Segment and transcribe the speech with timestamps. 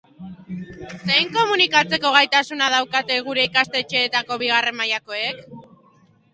[1.09, 5.49] Zein komunikatzeko gaitasuna daukate gure ikastetxeetako bigarren mailakoek?